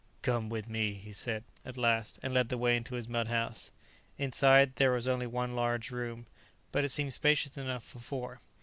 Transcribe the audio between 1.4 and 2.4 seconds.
at last, and